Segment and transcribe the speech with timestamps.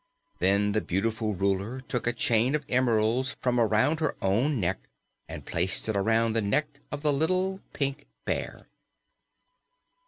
[0.39, 4.79] Then the beautiful Ruler took a chain of emeralds from around her own neck
[5.29, 8.67] and placed it around the neck of the little Pink Bear.